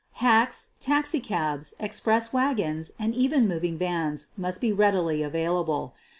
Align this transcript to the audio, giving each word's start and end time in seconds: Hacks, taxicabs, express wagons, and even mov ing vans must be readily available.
Hacks, 0.13 0.69
taxicabs, 0.79 1.75
express 1.79 2.33
wagons, 2.33 2.89
and 2.97 3.13
even 3.13 3.47
mov 3.47 3.63
ing 3.63 3.77
vans 3.77 4.25
must 4.35 4.59
be 4.59 4.71
readily 4.73 5.21
available. 5.21 5.93